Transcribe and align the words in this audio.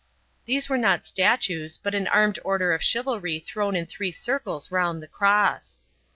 These 0.45 0.67
were 0.67 0.79
not 0.79 1.05
statues 1.05 1.77
but 1.77 1.93
an 1.93 2.07
armed 2.07 2.39
order 2.43 2.73
of 2.73 2.81
chivalry 2.81 3.37
thrown 3.37 3.75
in 3.75 3.85
three 3.85 4.11
circles 4.11 4.71
round 4.71 4.99
the 4.99 5.07
cross. 5.07 5.79